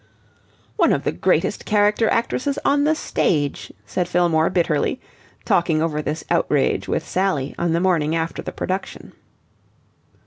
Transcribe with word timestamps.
"One 0.77 0.93
of 0.93 1.03
the 1.03 1.11
greatest 1.11 1.63
character 1.63 2.09
actresses 2.09 2.57
on 2.65 2.85
the 2.85 2.95
stage," 2.95 3.71
said 3.85 4.07
Fillmore 4.07 4.49
bitterly, 4.49 4.99
talking 5.45 5.79
over 5.79 6.01
this 6.01 6.23
outrage 6.31 6.87
with 6.87 7.07
Sally 7.07 7.53
on 7.59 7.73
the 7.73 7.79
morning 7.79 8.15
after 8.15 8.41
the 8.41 8.51
production. 8.51 9.13